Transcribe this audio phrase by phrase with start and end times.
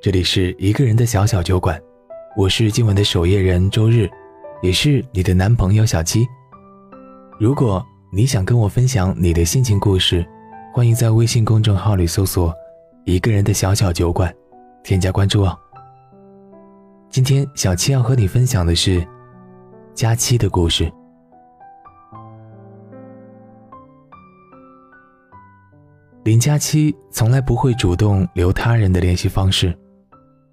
[0.00, 1.76] 这里是一个人的小小酒馆，
[2.36, 4.08] 我是今晚的守夜人周日，
[4.62, 6.24] 也是你的男朋友小七。
[7.36, 10.24] 如果你想跟我分享你的心情故事，
[10.72, 12.54] 欢迎在微信公众号里搜索
[13.06, 14.32] “一个人的小小酒馆”，
[14.84, 15.58] 添加关注哦。
[17.10, 19.04] 今天小七要和你分享的是
[19.94, 20.88] 佳期的故事。
[26.22, 29.76] 林佳期从来不会主动留他人的联系方式。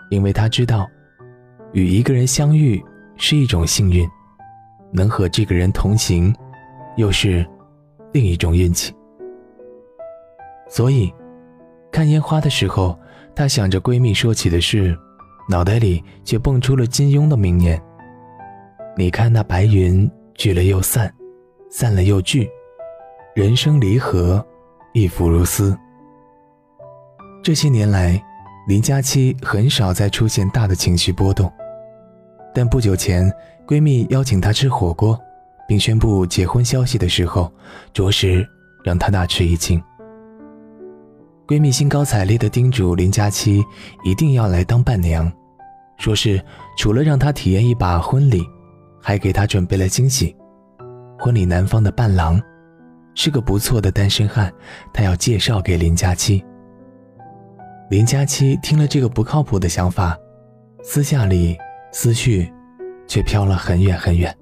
[0.09, 0.87] 因为他知道，
[1.73, 2.83] 与一个人相遇
[3.17, 4.07] 是一种幸运，
[4.91, 6.33] 能和这个人同行，
[6.95, 7.45] 又是
[8.13, 8.93] 另一种运气。
[10.69, 11.13] 所以，
[11.91, 12.97] 看烟花的时候，
[13.35, 14.95] 她想着闺蜜说起的事，
[15.49, 17.81] 脑袋里却蹦出了金庸的名言
[18.95, 21.11] ：“你看那白云聚了又散，
[21.69, 22.49] 散了又聚，
[23.35, 24.45] 人生离合，
[24.93, 25.77] 亦复如斯。”
[27.41, 28.23] 这些年来。
[28.67, 31.51] 林佳期很少再出现大的情绪波动，
[32.51, 33.31] 但不久前
[33.67, 35.19] 闺蜜邀请她吃火锅，
[35.67, 37.51] 并宣布结婚消息的时候，
[37.93, 38.47] 着实
[38.83, 39.79] 让她大吃一惊。
[41.45, 43.63] 闺蜜兴高采烈地叮嘱林佳期
[44.03, 45.31] 一定要来当伴娘，
[45.99, 46.43] 说是
[46.75, 48.43] 除了让她体验一把婚礼，
[48.99, 50.35] 还给她准备了惊喜。
[51.19, 52.41] 婚礼男方的伴郎
[53.13, 54.51] 是个不错的单身汉，
[54.91, 56.43] 她要介绍给林佳期。
[57.87, 60.17] 林佳期听了这个不靠谱的想法，
[60.81, 61.55] 私下里
[61.91, 62.51] 思绪
[63.07, 64.35] 却飘了很远很远。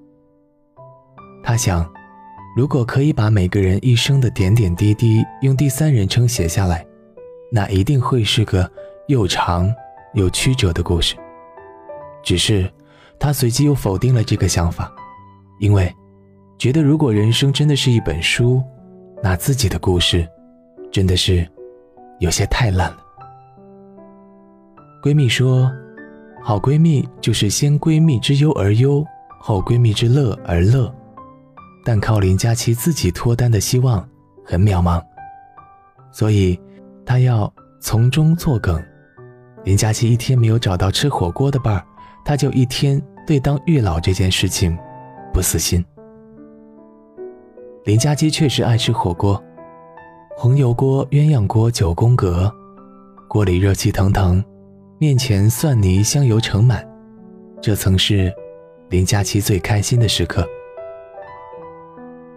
[1.43, 1.85] 他想，
[2.55, 6.85] 如果可以把每个人一生的点点滴滴用第三人称写下来，
[7.51, 8.69] 那一定会是个
[9.07, 9.69] 又长
[10.13, 11.15] 又曲折的故事。
[12.23, 12.71] 只是，
[13.19, 14.89] 他随即又否定了这个想法，
[15.59, 15.93] 因为
[16.57, 18.63] 觉得如果人生真的是一本书，
[19.21, 20.25] 那自己的故事
[20.89, 21.45] 真的是
[22.19, 23.02] 有些太烂了。
[25.03, 25.69] 闺蜜说
[26.41, 29.05] ：“好闺蜜就是先闺蜜之忧而忧，
[29.37, 30.89] 后闺蜜之乐而乐。
[31.83, 34.07] 但靠林佳琪自己脱单的希望
[34.45, 35.03] 很渺茫，
[36.09, 36.57] 所以
[37.05, 38.81] 她要从中作梗。
[39.65, 41.83] 林佳琪一天没有找到吃火锅的伴儿，
[42.23, 44.77] 她就一天对当月老这件事情
[45.33, 45.83] 不死心。
[47.83, 49.43] 林佳琪确实爱吃火锅，
[50.37, 52.49] 红油锅、鸳鸯锅九宫格，
[53.27, 54.41] 锅里热气腾腾。”
[55.03, 56.81] 面前蒜泥香油盛满，
[57.61, 58.33] 这曾是
[58.89, 60.47] 林佳琪最开心的时刻。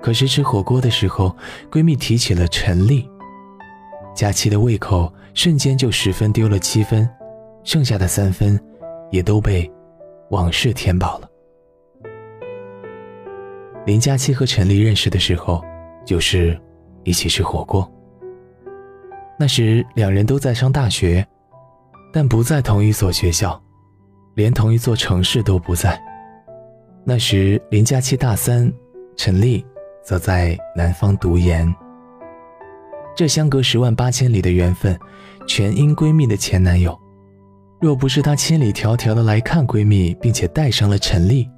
[0.03, 1.33] 可是吃火锅的时候，
[1.71, 3.09] 闺蜜提起了陈丽，
[4.17, 7.09] 佳琪的胃口瞬间就十分丢了七分，
[7.63, 8.61] 剩下的三分
[9.13, 9.71] 也都被
[10.31, 11.31] 往事填饱了。
[13.87, 15.63] 林佳琪和陈丽认识的时候，
[16.05, 16.61] 就是
[17.05, 17.89] 一起吃火锅。
[19.39, 21.25] 那时两人都在上大学。
[22.13, 23.61] 但不在同一所学校，
[24.35, 26.01] 连同一座城市都不在。
[27.05, 28.73] 那时林佳期大三，
[29.17, 29.65] 陈丽
[30.05, 31.73] 则在南方读研。
[33.15, 34.99] 这相隔十万八千里的缘分，
[35.47, 36.99] 全因闺蜜的前男友。
[37.81, 41.49] 若不是她千里迢迢的来看闺蜜，并且带上了陈丽，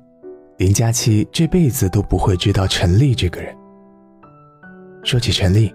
[0.58, 3.56] 林佳期这辈子都不会知道陈丽这个人。
[5.04, 5.72] 说起陈丽，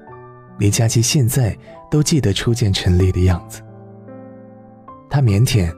[0.59, 1.57] 林佳期现在
[1.89, 3.61] 都记得初见陈丽的样子。
[5.13, 5.71] 他腼腆，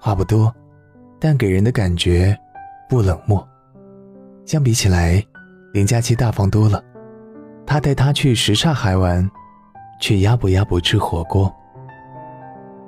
[0.00, 0.50] 话不多，
[1.18, 2.34] 但给人的感觉
[2.88, 3.46] 不冷漠。
[4.46, 5.22] 相比起来，
[5.74, 6.82] 林佳琪大方多了。
[7.66, 9.30] 他带她去什刹海玩，
[10.00, 11.54] 却压不压不吃火锅。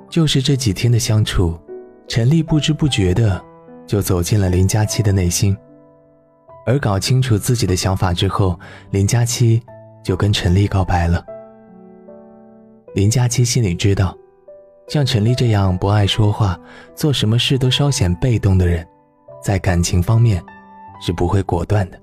[0.09, 1.55] 就是这几天的相处，
[2.07, 3.39] 陈丽不知不觉的
[3.85, 5.55] 就走进了林佳琪的内心。
[6.65, 8.59] 而搞清楚自己的想法之后，
[8.89, 9.61] 林佳琪
[10.03, 11.23] 就跟陈丽告白了。
[12.95, 14.17] 林佳琪心里知道。
[14.87, 16.59] 像陈丽这样不爱说话、
[16.93, 18.85] 做什么事都稍显被动的人，
[19.41, 20.43] 在感情方面
[21.01, 21.99] 是不会果断的。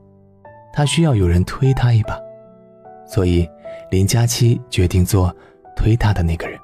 [0.73, 2.19] 他需要有人推他一把，
[3.07, 3.49] 所以
[3.91, 5.35] 林佳期决定做
[5.77, 6.59] 推他的那个人。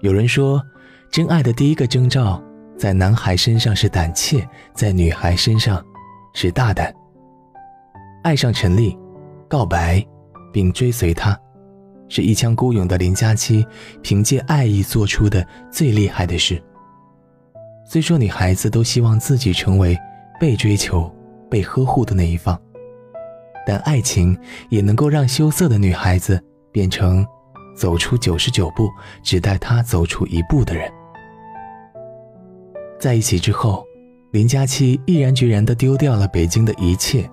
[0.00, 0.62] 有人说，
[1.10, 2.42] 真爱的第一个征兆，
[2.78, 5.84] 在男孩身上是胆怯，在女孩身上
[6.34, 6.94] 是大胆。
[8.22, 8.96] 爱上陈丽，
[9.48, 10.06] 告白，
[10.52, 11.38] 并追随她。
[12.10, 13.66] 是一腔孤勇的林佳期
[14.02, 16.62] 凭借爱意做出的最厉害的事。
[17.86, 19.96] 虽说女孩子都希望自己成为
[20.38, 21.10] 被追求、
[21.50, 22.60] 被呵护的那一方，
[23.66, 27.26] 但爱情也能够让羞涩的女孩子变成
[27.74, 28.90] 走出九十九步
[29.22, 30.92] 只带她走出一步的人。
[32.98, 33.84] 在一起之后，
[34.32, 37.28] 林佳期毅然决然地丢掉了北京的一切，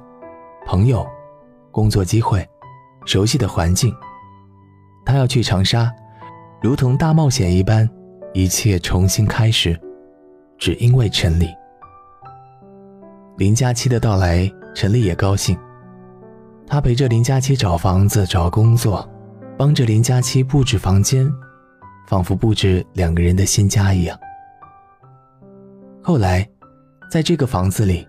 [0.65, 1.05] 朋友、
[1.71, 2.47] 工作机会、
[3.05, 3.93] 熟悉的环境。
[5.17, 5.91] 要去长沙，
[6.61, 7.89] 如同大冒险一般，
[8.33, 9.77] 一切重新开始，
[10.57, 11.49] 只因为陈丽。
[13.37, 15.57] 林佳期的到来，陈丽也高兴。
[16.65, 19.07] 他陪着林佳期找房子、找工作，
[19.57, 21.29] 帮着林佳期布置房间，
[22.07, 24.17] 仿佛布置两个人的新家一样。
[26.03, 26.47] 后来，
[27.11, 28.07] 在这个房子里，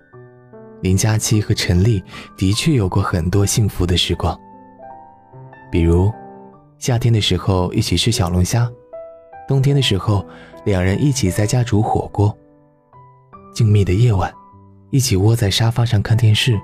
[0.82, 2.02] 林佳期和陈丽
[2.37, 4.37] 的确有过很多幸福的时光。
[5.70, 6.11] 比如，
[6.78, 8.70] 夏天的时候一起吃小龙虾，
[9.48, 10.25] 冬天的时候
[10.64, 12.36] 两人一起在家煮火锅。
[13.52, 14.32] 静谧的夜晚，
[14.90, 16.58] 一起窝在沙发上看电视。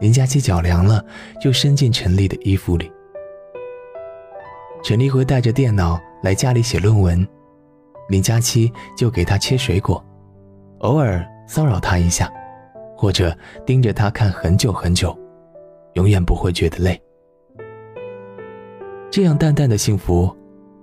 [0.00, 1.02] 林佳琪脚凉了，
[1.40, 2.92] 就伸进陈丽的衣服里。
[4.82, 7.26] 陈丽会带着电脑来家里写论文，
[8.10, 10.02] 林佳琪就给他切水果。
[10.80, 12.30] 偶尔骚扰他一下，
[12.96, 15.18] 或者盯着他看很久很久，
[15.94, 17.00] 永远不会觉得累。
[19.10, 20.34] 这样淡淡的幸福，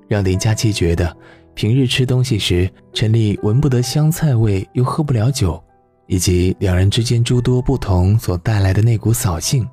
[0.07, 1.15] 让林佳琪觉得，
[1.53, 5.63] 平日吃东西时陈丽闻不得香菜味，又喝不了酒，
[6.07, 9.65] 以及两人之间诸多不同所带来的那股扫兴，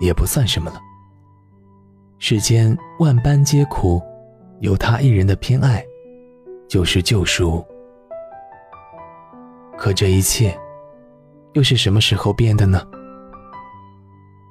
[0.00, 0.78] 也不算什么了。
[2.18, 4.02] 世间万般皆苦，
[4.60, 5.82] 有他一人的偏爱，
[6.68, 7.64] 就是救赎。
[9.78, 10.54] 可这一切，
[11.54, 12.82] 又是什么时候变的呢？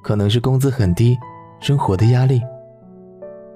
[0.02, 1.16] 可能是工资很低，
[1.60, 2.40] 生活的压力；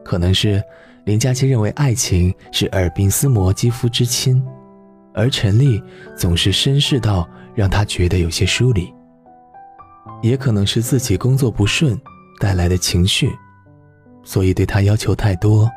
[0.04, 0.62] 可能是
[1.06, 4.44] 林佳琪认为爱情是耳鬓厮磨、肌肤之亲，
[5.14, 5.82] 而陈丽
[6.16, 8.94] 总是绅士到让他觉得有些疏离；
[10.22, 12.00] 也可能是自己工作不顺
[12.40, 13.30] 带来的情绪，
[14.24, 15.70] 所以对他要求太多，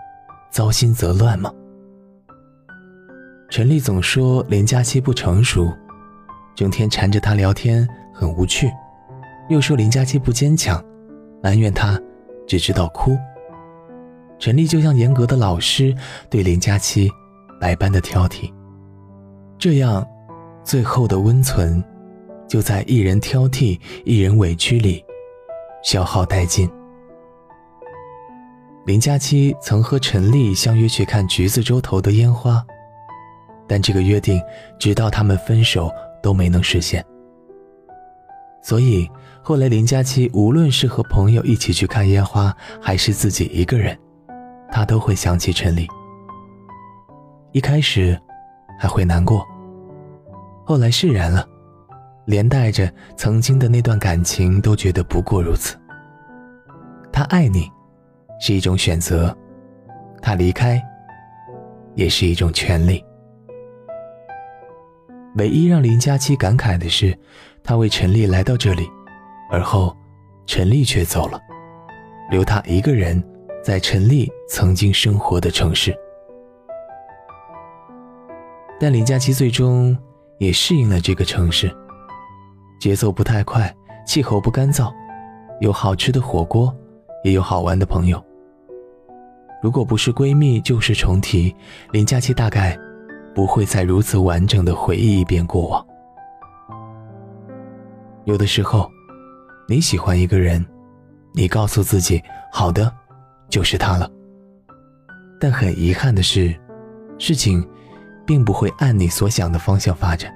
[0.51, 1.53] 糟心则乱吗？
[3.51, 5.73] 陈丽总说林佳期不成熟。
[6.57, 8.71] 整天缠着他聊天很无趣，
[9.49, 10.81] 又说林佳期不坚强，
[11.43, 12.01] 埋怨他
[12.47, 13.17] 只知道哭。
[14.39, 15.95] 陈丽就像严格的老师
[16.29, 17.11] 对林佳期
[17.61, 18.53] 百般的挑剔，
[19.59, 20.07] 这样，
[20.63, 21.83] 最后的温存
[22.49, 25.05] 就在一人挑剔一人委屈里
[25.83, 26.69] 消耗殆尽。
[28.87, 32.65] 林佳期曾和陈丽相约去看橘子洲头的烟花，
[33.67, 34.41] 但这个约定
[34.79, 35.91] 直到他们分手。
[36.25, 37.05] 都没能实现，
[38.63, 39.07] 所以
[39.43, 43.95] 后来林佳期无论是和朋友一起去看烟花，还是自己一个人，
[44.71, 45.87] 他都会想起陈丽。
[47.53, 48.21] 一开始
[48.79, 49.47] 还会难过，
[50.65, 51.47] 后来释然了，
[52.27, 55.77] 连带着曾经的那段感情都觉得不过如此。
[57.13, 57.71] 他爱你，
[58.41, 59.33] 是一种选择；
[60.21, 60.83] 他离开，
[61.95, 63.05] 也是一种权利。
[65.37, 67.17] 唯一让林佳期感慨的是，
[67.63, 68.89] 他为陈丽来到这里，
[69.51, 69.97] 而后，
[70.47, 71.41] 陈丽却走了，
[72.31, 73.23] 留他一个人
[73.65, 75.97] 在陈丽曾经生活的城市。
[78.79, 79.97] 但林佳期最终
[80.37, 81.75] 也适应了这个城市，
[82.79, 83.75] 节奏不太快，
[84.07, 84.93] 气候不干燥，
[85.63, 86.71] 有好吃的火锅，
[87.25, 88.23] 也有好玩的朋友。
[89.63, 91.57] 如果不是闺蜜旧事重提，
[91.91, 92.79] 林佳琪大概。
[93.35, 95.85] 不会再如此完整的回忆一遍过往。
[98.27, 98.89] 有的时候，
[99.69, 100.65] 你喜欢一个人，
[101.33, 102.89] 你告诉自己好的，
[103.55, 104.11] 就是他了。
[105.39, 106.53] 但很遗憾的是，
[107.21, 107.65] 事情
[108.27, 110.35] 并不会按你所想的方向发展。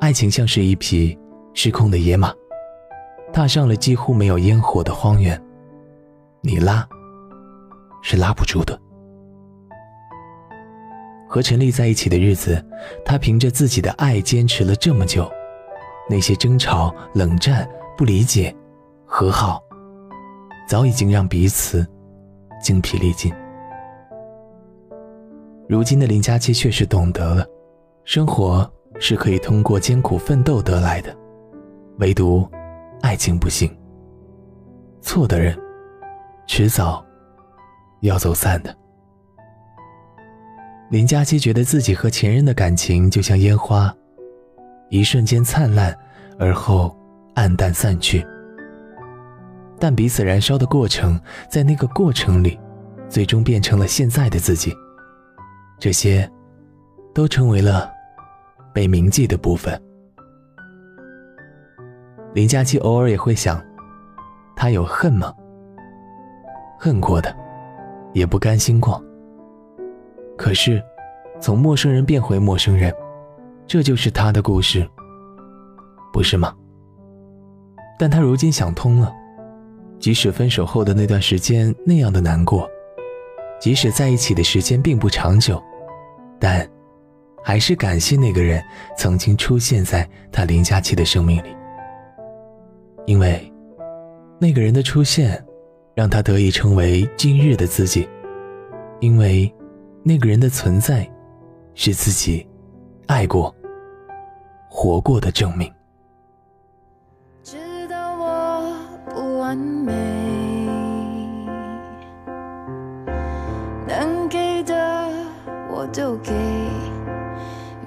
[0.00, 1.18] 爱情像是一匹
[1.52, 2.32] 失控的野马，
[3.30, 5.38] 踏上了几乎没有烟火的荒原，
[6.40, 6.88] 你拉，
[8.00, 8.80] 是拉不住的。
[11.28, 12.64] 和陈丽在一起的日子，
[13.04, 15.30] 他凭着自己的爱坚持了这么久，
[16.08, 18.54] 那些争吵、冷战、不理解、
[19.04, 19.60] 和好，
[20.66, 21.86] 早已经让彼此
[22.62, 23.32] 精疲力尽。
[25.68, 27.46] 如今的林佳期确实懂得了，
[28.04, 28.68] 生活
[28.98, 31.16] 是可以通过艰苦奋斗得来的，
[31.98, 32.48] 唯独
[33.00, 33.70] 爱情不行。
[35.00, 35.56] 错的人，
[36.46, 37.04] 迟早
[38.00, 38.76] 要走散的。
[40.90, 43.92] 林佳期觉得自己和前任的感情就像烟花，
[44.88, 45.96] 一瞬间灿烂，
[46.38, 46.96] 而后
[47.34, 48.24] 黯淡散去。
[49.78, 52.58] 但彼此燃烧的过程，在那个过程里，
[53.08, 54.74] 最终变成了现在的自己。
[55.78, 56.30] 这些，
[57.14, 57.90] 都成为了
[58.72, 59.80] 被铭记的部分。
[62.32, 63.62] 林佳琪偶尔也会想，
[64.54, 65.32] 他有恨吗？
[66.78, 67.34] 恨过的，
[68.12, 69.02] 也不甘心过。
[70.36, 70.82] 可是，
[71.40, 72.94] 从陌生人变回陌生人，
[73.66, 74.86] 这就是他的故事，
[76.12, 76.54] 不是吗？
[77.98, 79.10] 但他如今想通了，
[80.06, 82.70] 即使分手后的那段时间那样的难过，
[83.58, 85.60] 即使在一起的时间并不长久，
[86.38, 86.64] 但
[87.42, 88.62] 还是感谢那个人
[88.96, 91.48] 曾经出现在他林佳琪的生命里，
[93.04, 93.52] 因为
[94.38, 95.44] 那个人的出现，
[95.92, 98.08] 让他得以成为今日的自己，
[99.00, 99.52] 因为
[100.04, 101.04] 那个人的存在，
[101.74, 102.46] 是自己
[103.08, 103.52] 爱过、
[104.70, 105.68] 活过的证明。
[115.92, 116.32] 都给，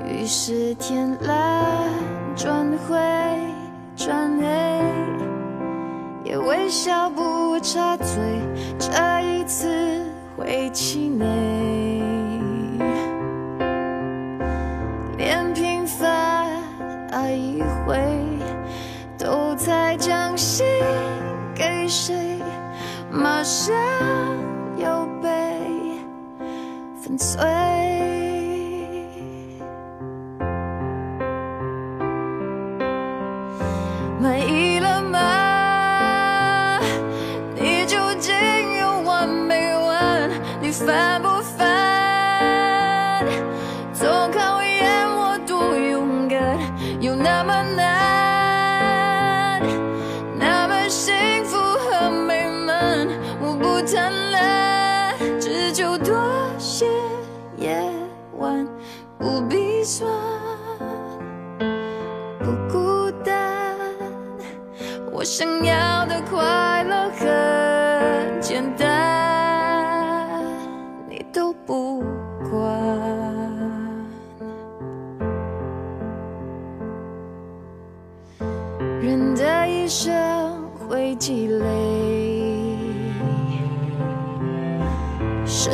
[0.06, 1.90] 于是天蓝
[2.36, 2.98] 转灰
[3.96, 4.46] 转黑，
[6.24, 8.06] 也微笑不插嘴，
[8.80, 8.90] 这
[9.22, 10.02] 一次
[10.38, 11.26] 会气馁。
[15.18, 16.48] 连平凡
[17.12, 18.00] 爱一回，
[19.18, 20.66] 都在将心
[21.54, 22.40] 给谁，
[23.12, 23.76] 马上
[24.78, 25.30] 又被
[27.02, 27.89] 粉碎。
[65.40, 70.44] 想要的快乐很简单，
[71.08, 72.04] 你都不
[72.52, 72.60] 管。
[79.00, 80.12] 人的一生
[80.78, 82.78] 会积累，
[85.46, 85.70] 试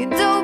[0.00, 0.39] 你都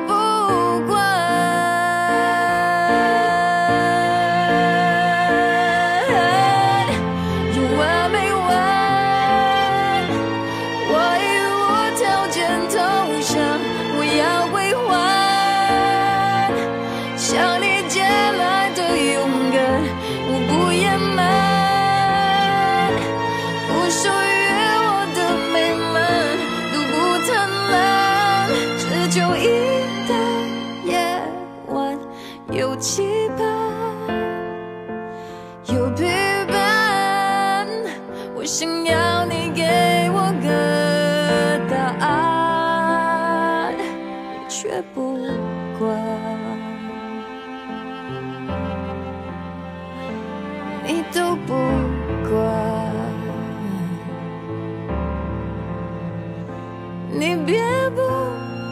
[57.11, 58.01] 你别不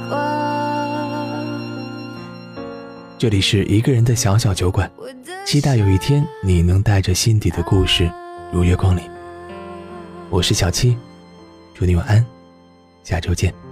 [0.09, 0.19] 管。
[3.17, 4.91] 这里是一个人的小小酒馆，
[5.45, 8.11] 期待有一天你能带着心底的故事
[8.51, 9.03] 如约光临。
[10.29, 10.97] 我是小七，
[11.73, 12.25] 祝你晚安，
[13.03, 13.64] 下周见。